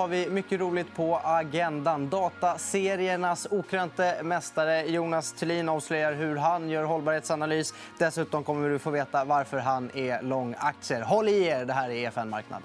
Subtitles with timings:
[0.00, 2.08] har vi mycket roligt på agendan.
[2.08, 7.74] Dataseriernas okrönte mästare Jonas Thulin avslöjar hur han gör hållbarhetsanalys.
[7.98, 11.02] Dessutom kommer du få veta varför han är lång aktier.
[11.02, 12.62] Håll i er, det här är EFN Marknad.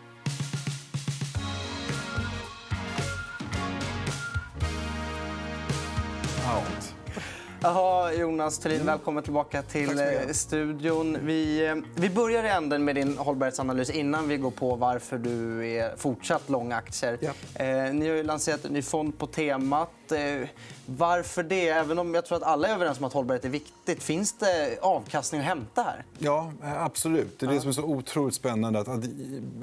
[7.65, 8.87] Jaha, Jonas Thulin, mm.
[8.87, 11.17] välkommen tillbaka till eh, studion.
[11.21, 15.67] Vi, eh, vi börjar i änden med din hållbarhetsanalys innan vi går på varför du
[15.67, 17.17] är fortsatt lång aktier.
[17.21, 17.31] Ja.
[17.65, 20.11] Eh, ni har lanserat en ny fond på temat.
[20.11, 20.47] Eh,
[20.85, 21.69] varför det?
[21.69, 24.03] Även om jag tror att alla är överens om att hållbarhet är viktigt.
[24.03, 26.03] Finns det avkastning att hämta här?
[26.17, 27.39] Ja, absolut.
[27.39, 28.79] Det är det som är så otroligt spännande.
[28.79, 29.03] Att, att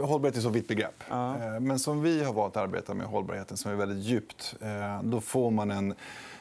[0.01, 1.05] hållbarhet är så vitt begrepp.
[1.09, 1.37] Ja.
[1.61, 4.55] Men som vi har valt att arbeta med hållbarheten, som är väldigt djupt,
[5.03, 5.95] då får man en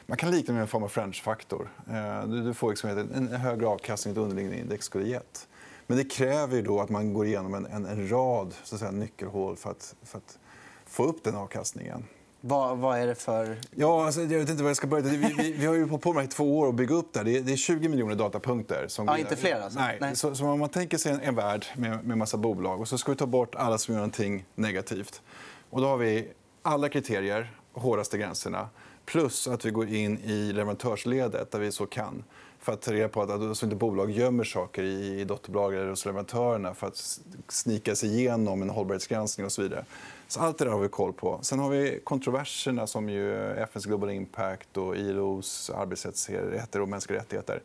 [0.06, 1.70] man kan likna det med en form av French-faktor.
[1.90, 5.48] Eh, du får liksom en högre avkastning ett underliggande index skulle gett.
[5.86, 9.56] Men det kräver då att man går igenom en, en rad så att säga, nyckelhål
[9.56, 10.38] för att, för att
[10.86, 12.04] få upp den avkastningen.
[12.44, 13.58] Vad, vad, är det för...
[13.70, 15.04] Ja, alltså, jag vet inte var jag ska börja.
[15.04, 17.24] Vi, vi, vi har ju på med i två år att bygga upp det här.
[17.24, 18.88] Det är 20 miljoner datapunkter.
[18.88, 19.78] Som ja, inte fler alltså?
[19.78, 19.98] Nej.
[20.00, 20.16] Nej.
[20.16, 22.98] Så, så, om man tänker sig en, en värld med, med massa bolag och så
[22.98, 25.22] ska vi ta bort alla som gör någonting negativt.
[25.70, 26.28] Och då har vi
[26.62, 28.68] alla kriterier, hårdaste gränserna.
[29.04, 32.24] Plus att vi går in i leverantörsledet där vi så kan
[32.62, 36.06] för att ta reda på att alltså inte bolag gömmer saker i dotterbolag eller hos
[36.06, 39.84] leverantörerna för att snika sig igenom en hållbarhetsgranskning och så vidare.
[40.28, 41.38] Så allt det där har vi koll på.
[41.42, 47.62] Sen har vi kontroverserna som ju FNs Global Impact och ILOs arbetsrättsrätter och mänskliga rättigheter.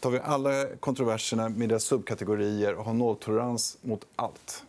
[0.00, 4.64] Tar vi alla kontroverserna med deras subkategorier och har nolltolerans mot allt.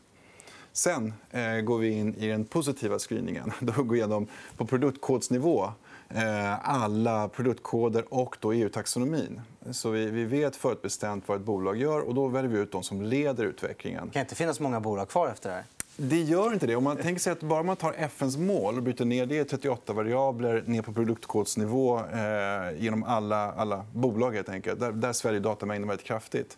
[0.73, 3.51] Sen eh, går vi in i den positiva screeningen.
[3.59, 5.71] Då går vi igenom på produktkodsnivå
[6.61, 9.41] alla produktkoder och EU-taxonomin.
[9.71, 13.01] Så vi, vet förutbestämt vad ett bolag gör och då väljer vi ut de som
[13.01, 14.05] leder utvecklingen.
[14.05, 15.65] Det kan inte finnas många bolag kvar efter det här.
[15.97, 16.75] Det gör inte det.
[16.75, 19.45] Om man tänker sig att bara man tar FNs mål och bryter ner det i
[19.45, 24.79] 38 variabler ner på produktkodsnivå eh, genom alla, alla bolag, helt enkelt.
[24.79, 26.57] Där, där sväljer datamängden väldigt kraftigt.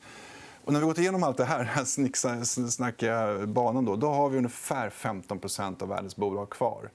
[0.65, 1.85] Och när vi gått igenom allt det här,
[2.69, 6.89] snackiga banan, då, då har vi ungefär 15% av världens bolag kvar.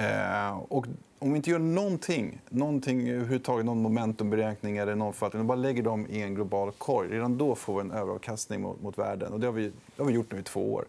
[0.00, 0.86] Eh, och
[1.18, 6.06] om vi inte gör någonting, någonting överhuvudtaget, någon momentumberäkning eller någon förvaltning, bara lägger dem
[6.10, 9.32] i en global korg, redan då får vi en överavkastning mot, mot världen.
[9.32, 10.84] Och det, har vi, det har vi gjort nu i två år.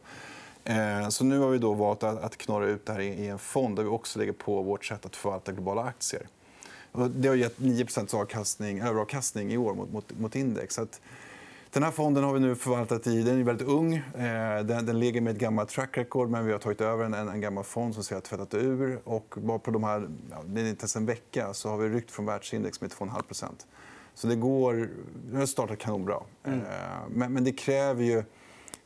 [0.63, 3.39] Eh, så nu har vi då valt att, att knorra ut det här i en
[3.39, 6.27] fond där vi också lägger på vårt sätt att förvalta globala aktier.
[6.91, 10.75] Och det har gett 9 avkastning, överavkastning i år mot, mot, mot index.
[10.75, 11.01] Så att,
[11.71, 13.23] den här fonden har vi nu förvaltat i.
[13.23, 13.93] Den är väldigt ung.
[13.95, 17.13] Eh, den, den ligger med ett gammalt track record, men vi har tagit över en,
[17.13, 18.99] en gammal fond som har tvättat ur.
[19.03, 21.89] Och bara på de här, ja, det är inte ens en vecka så har vi
[21.89, 23.45] ryckt från världsindex med 2,5%
[24.13, 24.89] Så det går...
[25.31, 26.17] Vi har startat kanonbra.
[26.43, 26.59] Mm.
[26.59, 26.65] Eh,
[27.09, 28.23] men, men det kräver ju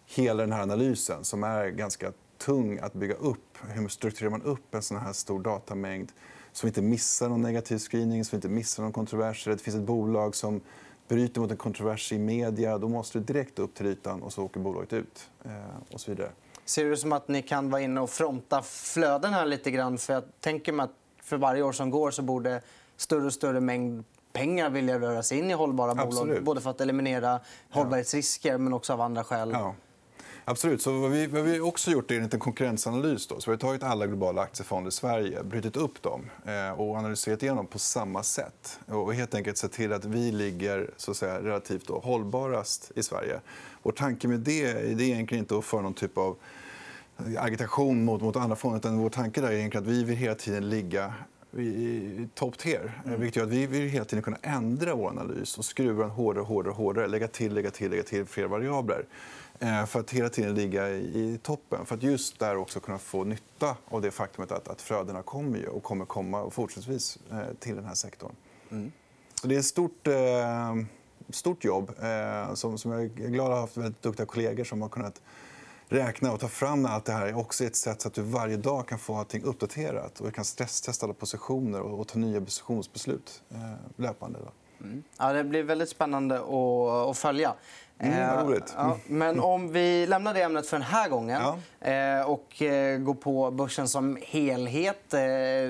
[0.06, 3.57] hela den här analysen som är ganska tung att bygga upp.
[3.69, 6.12] Hur strukturerar man upp en sån här stor datamängd
[6.56, 9.46] så vi inte missar någon negativ screening, så vi inte missar någon kontrovers.
[9.46, 10.62] Det finns ett bolag som
[11.07, 14.43] bryter mot en kontrovers i media, då måste du direkt upp till ytan och så
[14.43, 15.29] åker bolaget ut.
[15.43, 15.51] Eh,
[15.93, 16.29] och så vidare.
[16.66, 19.97] Ser du det som att ni kan vara inne och fronta flöden här lite grann?
[19.97, 22.61] För jag tänker mig att för varje år som går så borde
[22.97, 26.43] större och större mängd pengar vilja röra sig in i hållbara bolag.
[26.43, 27.39] Både för att eliminera
[27.69, 29.49] hållbarhetsrisker men också av andra skäl.
[29.53, 29.75] Ja.
[30.47, 30.81] Absolut.
[30.81, 33.28] Så vad, vi, vad vi också gjort är en konkurrensanalys.
[33.28, 33.39] Då.
[33.39, 37.44] Så vi har tagit alla globala aktiefonder i Sverige, brutit upp dem eh, och analyserat
[37.44, 38.79] igenom på samma sätt.
[38.88, 43.03] Och helt enkelt sett till att vi ligger så att säga, relativt då, hållbarast i
[43.03, 43.39] Sverige.
[43.84, 46.38] Vår tanke med det, det är egentligen inte att föra någon typ av
[47.38, 48.79] agitation mot, mot andra fonder.
[48.79, 51.13] Utan vår tanke är egentligen att vi vill hela tiden ligga
[51.61, 53.01] i top tier.
[53.05, 53.19] Mm.
[53.19, 56.43] Vilket gör att vi vill hela tiden kunna ändra vår analys och skruva den hårdare,
[56.43, 57.07] hårdare, hårdare.
[57.07, 59.05] Lägga till, lägga till, lägga till fler variabler.
[59.59, 61.85] Eh, för att hela tiden ligga i toppen.
[61.85, 65.67] För att just där också kunna få nytta av det faktumet att, att flödena kommer
[65.67, 68.31] och kommer komma fortsättningsvis eh, till den här sektorn.
[68.72, 68.91] Mm.
[69.41, 70.75] Så det är ett stort, eh,
[71.29, 71.91] stort jobb
[72.53, 75.22] som, som jag är glad att ha haft väldigt duktiga kollegor som har kunnat
[75.90, 78.57] räkna och ta fram allt det här är också ett sätt så att du varje
[78.57, 83.43] dag kan få allting uppdaterat och kan stresstesta alla positioner och, ta nya positionsbeslut
[83.96, 84.40] löpande.
[84.82, 85.03] Mm.
[85.17, 86.40] Ja, det blir väldigt spännande
[87.09, 87.53] att följa.
[87.99, 88.73] Mm, vad roligt.
[88.78, 91.90] Ja, men om vi lämnar det ämnet för den här gången ja.
[91.91, 95.14] Eh, och eh, går på börsen som helhet.
[95.14, 95.20] Eh,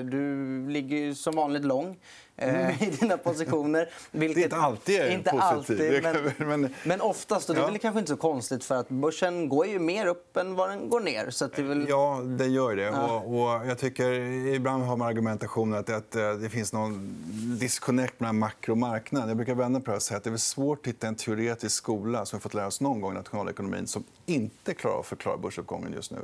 [0.04, 1.96] du ligger som vanligt lång.
[2.36, 2.74] Mm.
[2.80, 3.88] i dina positioner.
[4.10, 6.06] Vilket det inte alltid är inte positivt.
[6.06, 7.48] Alltid, men, men, men oftast.
[7.48, 10.36] Och det är väl kanske inte så konstigt för att börsen går ju mer upp
[10.36, 11.30] än vad den går ner.
[11.30, 11.86] Så det väl...
[11.88, 12.82] Ja, det gör det.
[12.82, 13.20] Ja.
[13.20, 14.12] Och, och, jag tycker,
[14.54, 17.16] ibland har man argumentationen att, att, att det finns någon
[17.60, 19.30] disconnect mellan makro och marknad.
[19.30, 21.76] Jag brukar vända på det och säga att det är svårt att hitta en teoretisk
[21.76, 25.06] skola som vi fått lära oss någon gång i nationalekonomin som inte klarar av att
[25.06, 26.18] förklara börsuppgången just nu.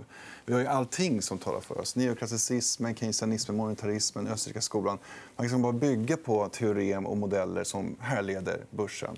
[0.44, 1.97] Vi har ju allting som talar för oss.
[1.97, 4.99] Neoklassicismen, keynesianismen, monetarismen, österrikiska skolan.
[5.37, 9.16] Man kan bara bygga på teorem och modeller som härleder börsen.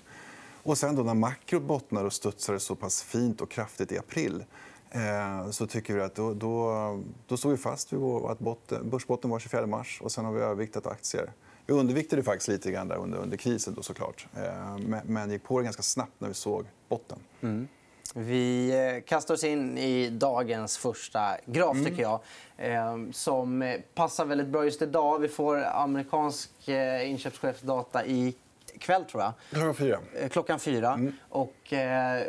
[0.63, 4.45] Och sen då när makro bottnar och studsade så pass fint och kraftigt i april
[4.91, 9.31] eh, så tycker vi att då, då, då stod vi fast vid att botten, börsbotten
[9.31, 11.33] var 24 mars och sen har vi överviktat aktier.
[11.67, 14.27] Vi underviktade faktiskt lite grann där under, under krisen då, såklart.
[14.37, 17.19] Eh, men, men gick på det ganska snabbt när vi såg botten.
[17.41, 17.69] Mm.
[18.17, 22.21] Vi eh, kastar oss in i dagens första graf, tycker jag
[22.57, 25.19] eh, som passar väldigt bra just idag.
[25.19, 28.35] Vi får amerikansk eh, inköpschefsdata i
[28.79, 29.33] kväll, tror jag.
[29.51, 29.99] Klockan fyra.
[30.31, 30.93] Klockan fyra.
[30.93, 31.13] Mm.
[31.29, 32.23] Och, eh,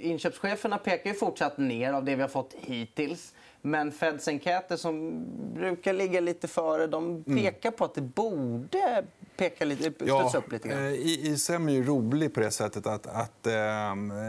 [0.00, 3.34] inköpscheferna pekar ju fortsatt ner av det vi har fått hittills.
[3.62, 5.24] Men Feds enkäter som
[5.54, 7.24] brukar ligga lite före de mm.
[7.24, 7.78] pekar mm.
[7.78, 9.04] på att det borde
[9.40, 10.94] peka lite, ja, upp lite grann.
[10.94, 13.52] ISM är ju rolig på det sättet att, att eh,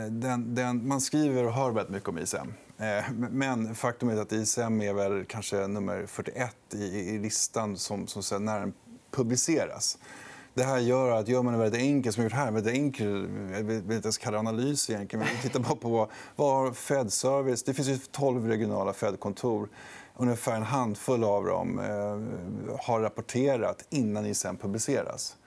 [0.10, 2.38] den, den, man skriver och hör väldigt mycket om ISM.
[2.78, 8.08] Eh, men faktum är att ISM är väl kanske nummer 41 i, i listan som,
[8.08, 8.74] som när den
[9.12, 9.98] publiceras.
[10.54, 13.30] Det här gör att gör man det väldigt enkelt, som vi gjort här, väldigt enkel,
[13.52, 17.14] jag vill inte ens kalla analys egentligen, men vi tittar bara på vad har Fed
[17.14, 19.70] Service, det finns ju 12 regionala Fed-kontor.
[20.22, 25.38] Ungefär en handfull av dem eh, har rapporterat innan ISM publiceras.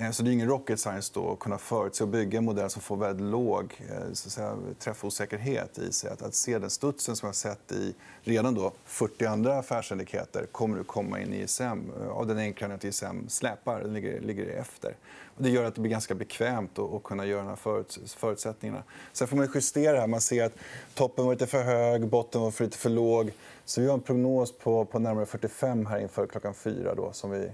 [0.00, 2.70] Eh, så det är ingen rocket science då att kunna förutse och bygga en modell
[2.70, 6.10] som får väldigt låg eh, så att säga, träffosäkerhet i sig.
[6.10, 10.46] Att, att se den studsen som jag har sett i redan då 40 andra affärsindikater
[10.52, 14.46] kommer att komma in i ISM eh, av den enkla att ISM släpar, ligger, ligger
[14.46, 14.96] efter.
[15.36, 18.82] Och det gör att det blir ganska bekvämt att, kunna göra de här förutsättningarna.
[19.12, 20.00] Sen får man justera.
[20.00, 20.06] Här.
[20.06, 20.54] Man ser att
[20.94, 23.32] toppen var lite för hög, botten var lite för låg.
[23.64, 27.30] Så vi har en prognos på, på närmare 45 här inför klockan fyra då, som
[27.30, 27.50] vi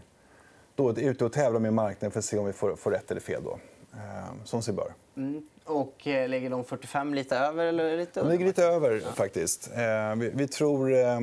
[0.74, 3.10] då är ute och tävlar med marknaden för att se om vi får, får rätt
[3.10, 3.42] eller fel.
[3.44, 3.58] Då.
[3.92, 4.94] Eh, som sig bör.
[5.16, 5.42] Mm.
[5.64, 9.00] Och eh, ligger de 45 lite över eller lite De ligger lite över.
[9.00, 9.70] Faktiskt.
[9.74, 11.20] Eh, vi, tror, eh,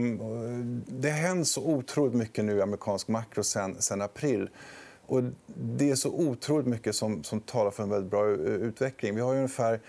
[0.88, 4.50] det har hänt så otroligt mycket nu i amerikansk makro sen, sen april.
[5.06, 9.16] Och det är så otroligt mycket som, som talar för en väldigt bra utveckling.
[9.16, 9.80] Vi har ungefär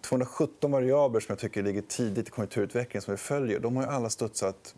[0.00, 3.60] 217 variabler som jag tycker ligger tidigt i konjunkturutvecklingen som vi följer.
[3.60, 4.74] De har alla studsat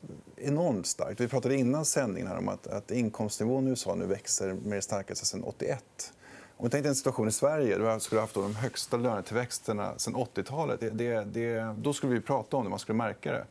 [0.47, 1.21] enormt starkt.
[1.21, 5.27] Vi pratade innan sändningen här om att, att inkomstnivån i USA nu växer det starkaste
[5.27, 6.13] sedan 81.
[6.57, 9.99] Om vi tänkte en situation i Sverige där vi alltså skulle haft de högsta lönetillväxterna
[9.99, 10.81] sedan 80-talet.
[10.81, 13.47] Det, det, det, då skulle vi prata om det, man skulle märka det.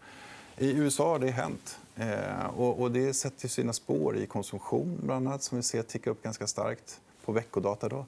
[0.58, 1.80] I USA har det hänt.
[1.96, 6.10] Eh, och, och, det sätter sina spår i konsumtion, bland annat, som vi ser ticka
[6.10, 7.90] upp ganska starkt på veckodata.
[7.90, 8.06] Då.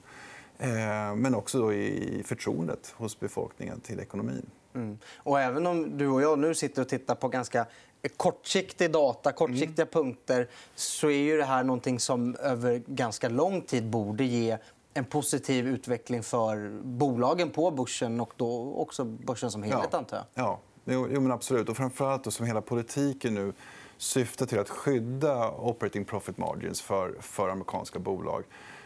[0.58, 4.50] Eh, men också i förtroendet hos befolkningen till ekonomin.
[4.74, 4.98] Mm.
[5.16, 7.66] Och även om du och jag nu sitter och tittar på ganska
[8.16, 9.92] kortsiktig data, kortsiktiga mm.
[9.92, 14.58] punkter så är ju det här någonting som över ganska lång tid borde ge
[14.94, 19.88] en positiv utveckling för bolagen på börsen och då också börsen som helhet.
[19.92, 19.98] Ja.
[19.98, 20.44] Antar jag.
[20.44, 21.68] Ja, jo, men absolut.
[21.68, 23.52] Och framförallt då, som hela politiken nu
[23.98, 28.44] syftar till att skydda operating profit margins för, för amerikanska bolag.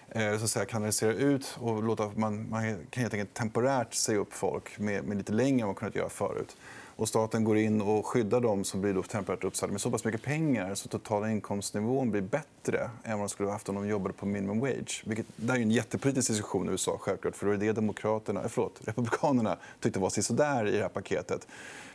[0.08, 4.18] Eh, så att säga, kanalisera ut och låta man, man kan helt enkelt temporärt säga
[4.18, 6.56] upp folk med, med lite längre än man kunnat göra förut.
[6.96, 10.04] Och staten går in och skyddar dem som blir då temporärt uppsagda med så pass
[10.04, 13.88] mycket pengar så totala inkomstnivån blir bättre än vad de skulle ha haft om de
[13.88, 15.02] jobbade på minimum wage.
[15.06, 17.36] Vilket, det är en jättepolitisk diskussion i USA, självklart.
[17.36, 21.46] För det är det demokraterna, eh, förlåt, republikanerna tyckte var sådär i det här paketet.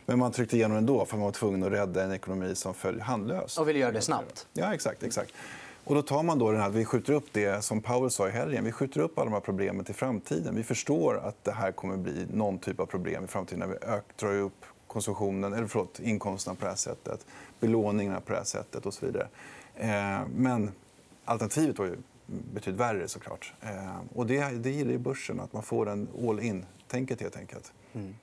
[0.06, 3.00] Men man tryckte igenom ändå för man var tvungen att rädda en ekonomi som föll
[3.00, 3.58] handlöst.
[3.58, 4.46] Och ville göra det snabbt.
[4.52, 5.02] Ja, exakt.
[5.02, 5.32] exakt.
[5.84, 8.30] Och då tar man då den här, vi skjuter upp det som Powell sa i
[8.30, 8.64] helgen.
[8.64, 10.56] Vi skjuter upp alla de här problemen till framtiden.
[10.56, 14.00] Vi förstår att det här kommer bli någon typ av problem i framtiden när vi
[14.16, 17.26] drar upp konsumtionen, eller förlåt, inkomsterna på det här sättet,
[17.60, 19.28] belåningarna på det här sättet och så vidare.
[19.74, 20.72] Eh, men
[21.24, 23.52] alternativet var ju betydligt värre såklart.
[23.60, 27.72] Eh, och det, det gillar ju börsen, att man får den all in-tänket helt enkelt.
[27.92, 28.14] Mm.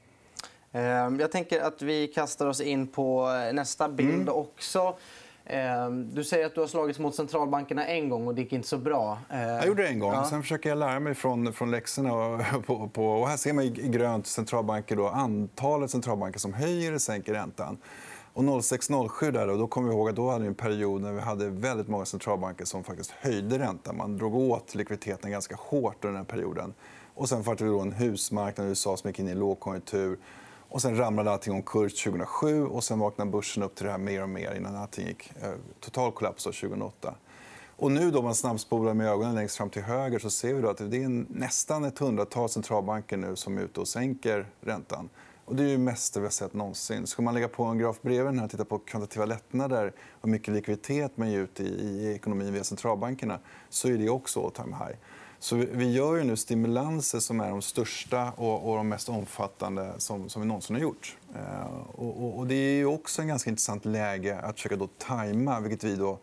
[0.72, 4.34] Eh, jag tänker att vi kastar oss in på nästa bild mm.
[4.34, 4.98] också.
[5.46, 8.68] Ehm, du säger att du har slagits mot centralbankerna en gång och det gick inte
[8.68, 9.20] så bra.
[9.30, 10.14] Ehm, jag gjorde det en gång.
[10.14, 10.24] Ja.
[10.24, 12.46] Sen försöker jag lära mig från, från läxorna.
[12.66, 17.00] På, på, och här ser man i grönt centralbanker då, antalet centralbanker som höjer eller
[17.00, 17.78] sänker räntan.
[18.34, 21.12] Och 06-07 där då, då kommer vi ihåg att då hade vi en period när
[21.12, 23.98] vi hade väldigt många centralbanker som faktiskt höjde räntan.
[23.98, 26.74] Man drog åt likviditeten ganska hårt under den perioden.
[27.14, 30.18] Och sen var det då en husmarknad i USA som gick in i lågkonjunktur.
[30.76, 34.24] Och sen ramlade allting omkull 2007 och sen vaknade börsen upp till det här mer
[34.24, 37.16] och mer innan allting gick eh, total kollaps 2008.
[37.76, 40.70] Och nu då man snabbspolar med ögonen längst fram till höger så ser vi då
[40.70, 45.10] att det är nästan ett hundratal centralbanker nu som är ute och sänker räntan.
[45.46, 47.08] Och det är det mesta vi har sett någonsin.
[47.08, 50.30] Ska man lägga på en graf bredvid den här och titta på kvantitativa lättnader och
[50.30, 53.40] mycket likviditet man ger ut i, i ekonomin via centralbankerna
[53.70, 54.98] så är det också all time high.
[55.46, 59.94] Så vi gör ju nu stimulanser som är de största och, och de mest omfattande
[59.98, 61.18] som, som vi någonsin har gjort.
[61.36, 65.60] Eh, och, och, det är ju också en ganska intressant läge att försöka då tajma,
[65.60, 66.20] vilket vi då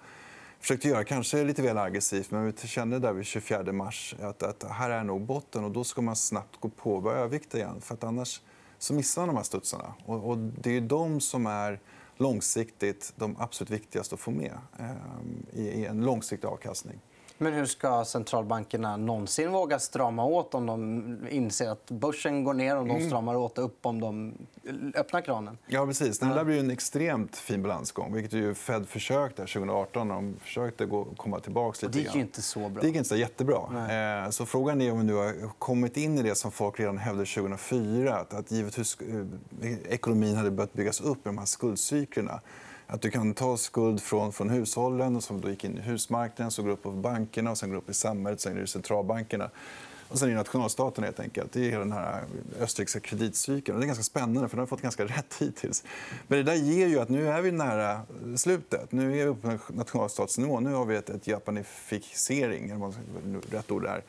[0.61, 1.05] försökte göra.
[1.05, 5.05] Kanske lite väl aggressivt, men vi kände där vid 24 mars att, att här är
[5.05, 5.65] nog botten.
[5.65, 7.81] och Då ska man snabbt gå på och börja övervikta igen.
[7.81, 8.41] För att annars
[8.79, 9.95] så missar man de här studsarna.
[10.07, 11.81] Och, och det är de som är
[12.17, 17.01] långsiktigt de absolut viktigaste att få med eh, i en långsiktig avkastning.
[17.43, 22.77] Men hur ska centralbankerna någonsin våga strama åt om de inser att börsen går ner
[22.77, 23.09] och de mm.
[23.09, 24.35] stramar åt upp om de
[24.95, 25.59] öppnar kranen?
[25.67, 26.19] Ja, precis.
[26.19, 28.15] Det där blir en extremt fin balansgång.
[28.15, 31.87] vilket ju Fed försökte 2018 när de försökte gå, komma tillbaka.
[31.87, 32.81] Lite det gick inte så bra.
[32.81, 33.61] Det gick inte så jättebra.
[34.25, 36.99] Eh, så frågan är om vi nu har kommit in i det som folk redan
[36.99, 38.27] hävdade 2004.
[38.31, 38.87] Att, givet hur
[39.63, 42.41] eh, ekonomin hade börjat byggas upp med de här skuldcyklerna
[42.93, 46.63] att du kan ta skuld från, från hushållen som då gick in i husmarknaden, så
[46.63, 49.51] går upp på bankerna och sen går upp i samhället, sen är det centralbankerna.
[50.09, 51.05] Och sen är det nationalstaten.
[51.05, 51.53] Helt enkelt.
[51.53, 52.25] Det är den här
[52.61, 53.79] österrikiska kreditcykeln.
[53.79, 55.85] Det är ganska spännande, för den har fått ganska rätt hittills.
[56.29, 58.01] Men det där ger ju att nu är vi nära
[58.37, 58.93] slutet.
[58.93, 60.61] Nu är vi på nationalstatsnivå.
[60.61, 64.03] Nu har vi ett, ett japanificering, eller rätt ord där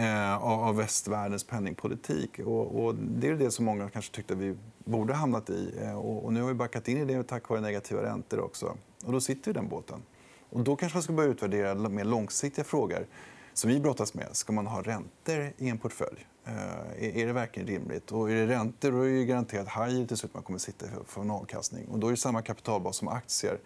[0.00, 2.38] eh, av västvärldens penningpolitik.
[2.38, 5.74] Och, och det är det som många kanske tyckte vi borde ha hamnat i.
[5.82, 8.40] Eh, och, och nu har vi backat in i det tack vare negativa räntor.
[8.40, 8.76] också.
[9.04, 10.02] Och då sitter vi i den båten.
[10.50, 13.06] Och då kanske man ska börja utvärdera mer långsiktiga frågor
[13.54, 14.28] som vi brottas med.
[14.32, 16.26] Ska man ha räntor i en portfölj?
[16.44, 18.12] Eh, är det verkligen rimligt?
[18.12, 20.86] Och är det räntor då är det garanterat high yield till slut man kommer sitta
[21.06, 21.88] för en avkastning.
[21.88, 23.58] Och då är det samma kapitalbas som aktier.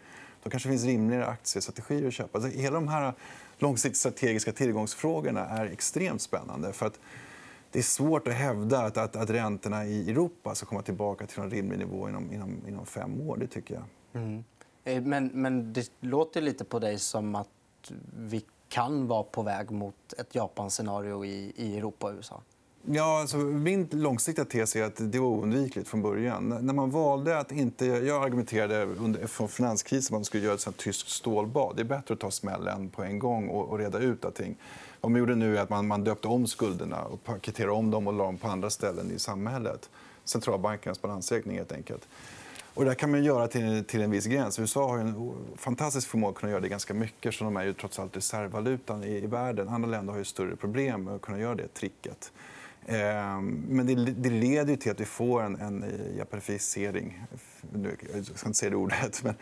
[0.45, 2.39] Då kanske det finns rimligare aktiestrategier att köpa.
[2.39, 3.13] Alltså hela de här
[3.59, 6.73] långsiktigt strategiska tillgångsfrågorna är extremt spännande.
[6.73, 7.01] För att
[7.71, 11.41] det är svårt att hävda att, att, att räntorna i Europa ska komma tillbaka till
[11.41, 13.37] en rimlig nivå inom, inom, inom fem år.
[13.37, 13.85] Det tycker jag.
[14.23, 14.45] Mm.
[14.85, 17.49] Eh, men, men det låter lite på dig som att
[18.17, 22.41] vi kan vara på väg mot ett Japan-scenario i, i Europa och USA.
[22.87, 26.49] Ja, alltså, min långsiktiga tes är att det var oundvikligt från början.
[26.49, 27.87] När man valde att inte...
[27.87, 31.77] Jag argumenterade under från finanskrisen att man skulle göra ett tyskt stålbad.
[31.77, 34.57] Det är bättre att ta smällen på en gång och, och reda ut allting.
[35.01, 38.07] Vad man gjorde nu är att man, man döpte om skulderna och paketerade om dem
[38.07, 39.91] och la dem på andra ställen i samhället.
[40.25, 42.09] Centralbankernas balansräkning, helt enkelt.
[42.75, 44.59] Och det kan man göra till, till en viss gräns.
[44.59, 47.35] USA har en fantastisk förmåga att kunna göra det ganska mycket.
[47.35, 49.69] Så de är ju trots allt reservvalutan i, i världen.
[49.69, 52.33] Andra länder har ju större problem med att kunna göra det tricket.
[52.87, 53.87] Ehm, men
[54.23, 57.23] det leder till att vi får en, en eh, japanificering.
[58.15, 59.23] Jag ska inte säga det ordet.
[59.25, 59.35] Men,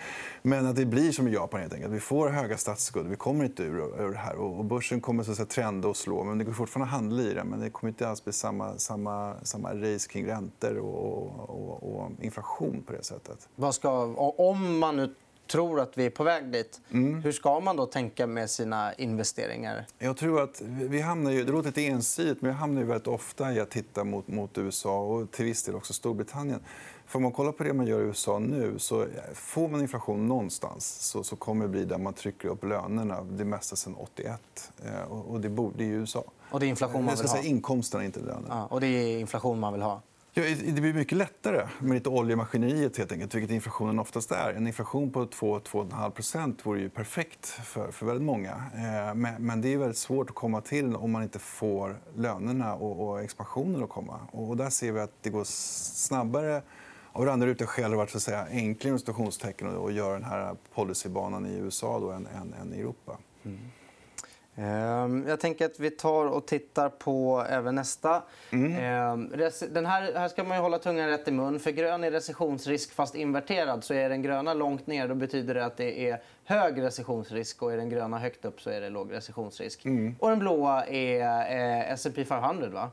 [0.42, 1.60] men att det blir som i Japan.
[1.60, 1.92] Helt enkelt.
[1.92, 3.10] Vi får höga statsskulder.
[3.10, 4.34] Vi kommer inte ur, ur det här.
[4.34, 6.24] Och börsen kommer så att säga, trenda och slå.
[6.24, 7.44] Men det går fortfarande att handla i det.
[7.44, 12.10] Men det kommer inte alls bli samma, samma, samma race kring räntor och, och, och
[12.20, 13.48] inflation på det sättet.
[13.56, 15.14] Vad ska, om man nu
[15.46, 16.80] tror att vi är på väg dit.
[16.90, 17.22] Mm.
[17.22, 19.86] Hur ska man då tänka med sina investeringar?
[19.98, 23.06] Jag tror att vi hamnar ju, det låter lite ensidigt, men vi hamnar ju väldigt
[23.06, 26.60] ofta i att titta mot, mot USA och till viss del också Storbritannien.
[27.06, 30.28] För om man kollar på det man gör i USA nu, så får man inflation
[30.28, 34.72] någonstans så, så kommer det bli där man trycker upp lönerna det mesta sen 81.
[34.84, 36.24] Eh, och det, borde, det är USA.
[36.50, 37.42] Och det är inflation man vill ha?
[37.42, 38.46] Inkomsterna, inte lönerna.
[38.48, 40.02] Ja, och det är inflation man vill ha?
[40.34, 44.32] Ja, det blir mycket lättare med lite olja i maskineriet, helt enkelt, vilket inflationen oftast
[44.32, 44.54] är.
[44.54, 48.50] En inflation på 2-2,5 vore ju perfekt för, för väldigt många.
[48.74, 52.74] Eh, men, men, det är väldigt svårt att komma till om man inte får lönerna
[52.74, 54.20] och, och expansionen att komma.
[54.30, 56.62] Och där ser vi att det går snabbare
[57.12, 61.46] av det andra ute själv varit så att säga, enklare att göra den här policybanan
[61.46, 63.18] i USA då, än, än, än i Europa.
[63.42, 63.58] Mm.
[64.56, 68.22] Ehm, jag tänker att vi tar och tittar på även nästa.
[68.50, 68.72] Mm.
[68.72, 71.60] Ehm, den här, här ska man hålla tungan rätt i mun.
[71.60, 73.84] För grön är recessionsrisk fast inverterad.
[73.84, 77.72] Så är den gröna långt ner då betyder det att det är hög recessionsrisk och
[77.72, 79.84] är den gröna högt upp så är det låg recessionsrisk.
[79.84, 80.16] Mm.
[80.18, 82.90] Och den blåa är eh, S&P 500 va?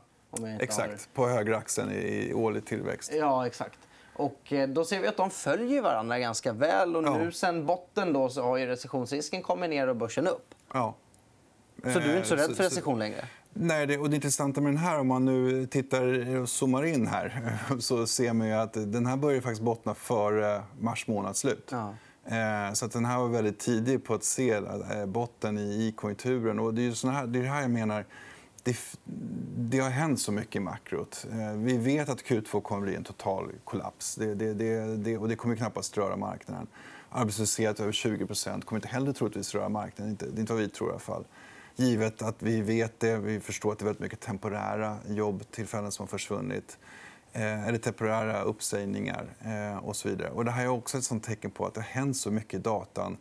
[0.60, 0.98] exakt, har...
[1.14, 3.12] på högeraxeln i årlig tillväxt.
[3.14, 3.78] Ja, exakt.
[4.14, 6.96] Och eh, då ser vi att de följer varandra ganska väl.
[6.96, 7.32] Och nu ja.
[7.32, 10.54] sen botten då så har ju recessionsrisken kommit ner och börsen upp.
[10.72, 10.94] Ja.
[11.82, 13.24] Så du är inte så rädd för recession längre?
[13.52, 17.06] Nej, det, och det intressanta med den här, om man nu tittar och zoomar in
[17.06, 21.68] här så ser man att den här börjar faktiskt bottna före mars månads slut.
[21.70, 21.94] Ja.
[22.24, 26.58] Eh, så att den här var väldigt tidig på att se eh, botten i konjunkturen.
[26.58, 28.04] Och det, är såna här, det är det här jag menar.
[28.62, 28.76] Det,
[29.56, 31.26] det, har hänt så mycket i makrot.
[31.32, 34.14] Eh, vi vet att Q2 kommer bli en total kollaps.
[34.14, 34.54] Det, det,
[34.96, 36.66] det, och det kommer knappast röra marknaden.
[37.10, 40.16] arbetslöshet över 20% kommer inte heller troligtvis röra marknaden.
[40.20, 41.24] Det är inte vad vi tror i alla fall.
[41.76, 46.02] Givet att vi vet det, vi förstår att det är väldigt mycket temporära jobbtillfällen som
[46.02, 46.78] har försvunnit
[47.32, 50.30] eh, eller temporära uppsägningar eh, och så vidare.
[50.30, 52.54] Och det här är också ett sånt tecken på att det har hänt så mycket
[52.54, 53.16] i datan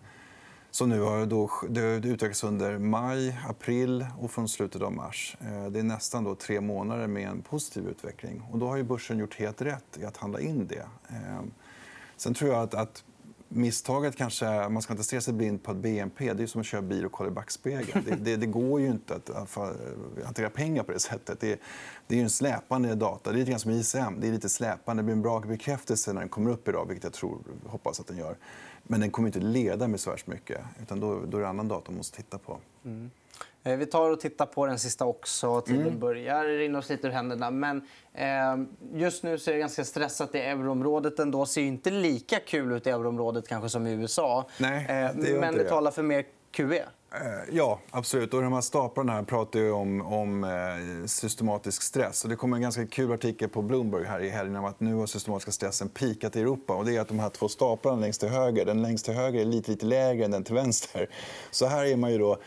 [0.71, 5.37] som nu har då, det utvecklats under maj, april och från slutet av mars.
[5.41, 8.41] Eh, det är nästan då tre månader med en positiv utveckling.
[8.51, 10.87] Och då har ju börsen gjort helt rätt i att handla in det.
[11.09, 11.41] Eh,
[12.17, 13.03] sen tror jag att, att
[13.49, 14.69] misstaget kanske...
[14.69, 17.05] Man ska inte stirra sig blind på att BNP det är som att köra bil
[17.05, 18.05] och kolla i backspegeln.
[18.05, 19.65] Det, det, det, går ju inte att eh,
[20.25, 21.39] hantera pengar på det sättet.
[21.39, 21.59] Det,
[22.07, 23.31] det är en släpande data.
[23.31, 24.19] Det är lite grann som ISM.
[24.19, 25.01] Det är lite släpande.
[25.01, 28.07] Det blir en bra bekräftelse när den kommer upp idag, vilket jag tror, hoppas att
[28.07, 28.37] den gör.
[28.91, 30.61] Men den kommer inte leda med så mycket.
[30.81, 32.57] Utan då, då är det annan data man måste titta på.
[32.85, 33.11] Mm.
[33.63, 35.61] Eh, vi tar och tittar på den sista också.
[35.61, 35.99] Tiden mm.
[35.99, 37.51] börjar rinna oss lite ur händerna.
[37.51, 37.81] Men
[38.13, 38.27] eh,
[38.93, 41.19] just nu så är det ganska stressat i euroområdet.
[41.19, 41.39] ändå.
[41.39, 44.49] Det ser inte lika kul ut i euroområdet kanske som i USA.
[44.57, 46.83] Nej, eh, det men det, det talar för mer QE.
[47.11, 48.33] Eh, ja, absolut.
[48.33, 52.23] Och de här staplarna här pratar ju om, om eh, systematisk stress.
[52.23, 54.93] Och det kom en ganska kul artikel på Bloomberg här i helgen om att nu
[54.93, 56.73] har systematiska stressen pikat i Europa.
[56.73, 59.41] Och det är att de här två staplarna längst till höger, den längst till höger
[59.41, 61.09] är lite, lite lägre än den till vänster.
[61.51, 62.37] Så här är man ju då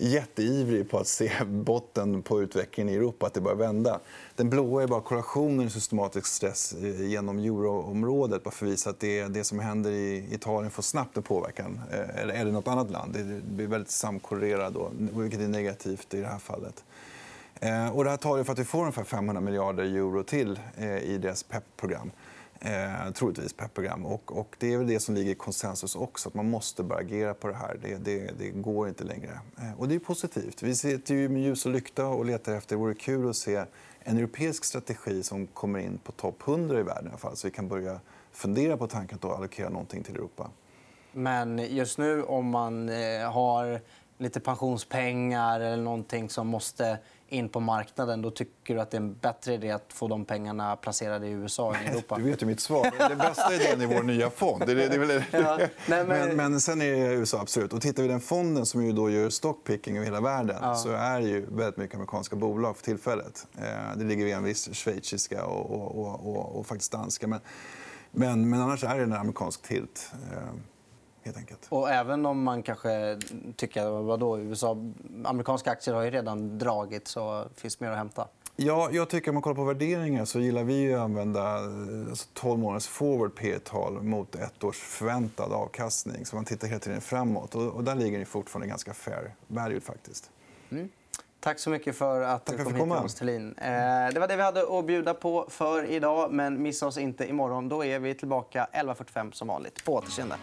[0.00, 4.00] jätteivrig på att se botten på utvecklingen i Europa, att det börjar vända.
[4.36, 8.90] Den blåa är bara korrelationen i systematisk stress eh, genom euroområdet bara för att visa
[8.90, 11.80] att det, det som händer i Italien får snabbt en påverkan.
[11.92, 13.12] Eh, eller, eller nåt annat land.
[13.12, 16.84] Det blir väldigt samkorrelerat, vilket är negativt i det här fallet.
[17.60, 20.60] Eh, och det här talar för att vi får ungefär 500 miljarder euro till
[21.02, 22.10] i deras PEP-program.
[22.62, 24.06] Eh, troligtvis per program.
[24.06, 26.28] Och, och, det är väl det som ligger i konsensus också.
[26.28, 27.78] att Man måste börja agera på det här.
[27.82, 29.40] Det, det, det går inte längre.
[29.58, 30.62] Eh, och det är positivt.
[30.62, 32.76] Vi sitter ju med ljus och lykta och letar efter...
[32.76, 33.64] Det vore kul att se
[34.00, 37.06] en europeisk strategi som kommer in på topp 100 i världen.
[37.06, 38.00] I alla fall, så vi kan börja
[38.32, 40.50] fundera på tanken att allokera någonting till Europa.
[41.12, 43.80] Men just nu, om man eh, har
[44.18, 46.98] lite pensionspengar eller någonting som måste
[47.30, 50.24] in på marknaden, då tycker du att det är en bättre idé att få de
[50.24, 52.16] pengarna placerade i USA än i Europa?
[52.16, 53.08] Du vet ju mitt svar.
[53.08, 54.62] Det bästa idén i vår nya fond.
[54.66, 55.24] Det, det, det, det.
[55.30, 55.58] Ja.
[55.58, 56.06] Nej, men...
[56.06, 56.60] Men, men...
[56.60, 57.72] sen är det USA, absolut.
[57.72, 60.74] Och tittar vi den fonden som ju då gör stockpicking över hela världen ja.
[60.74, 63.46] så är det ju väldigt mycket amerikanska bolag för tillfället.
[63.58, 67.26] Eh, det ligger en viss schweiziska och, och, och, och, faktiskt danska.
[67.26, 67.40] Men,
[68.10, 70.12] men, men annars är det en amerikansk tilt.
[71.22, 71.66] Helt enkelt.
[71.68, 73.18] Och även om man kanske
[73.56, 74.76] tycker vadå, USA,
[75.24, 78.28] amerikanska aktier har ju redan dragit så finns mer att hämta.
[78.56, 81.42] Ja, jag tycker om man kollar på värderingar så gillar vi att använda
[82.10, 86.26] alltså 12 månaders forward P-tal mot ett års förväntad avkastning.
[86.26, 87.54] Så man tittar hela tiden framåt.
[87.54, 89.80] Och, där ligger ni fortfarande ganska fair value.
[89.80, 90.30] faktiskt.
[90.70, 90.88] Mm.
[91.40, 93.54] Tack så mycket för att du kom hit, Jonas Thelin.
[93.58, 93.68] Eh,
[94.14, 96.32] det var det vi hade att bjuda på för idag.
[96.32, 97.68] Men missa oss inte imorgon.
[97.68, 99.84] Då är vi tillbaka 11.45 som vanligt.
[99.84, 100.36] På återseende.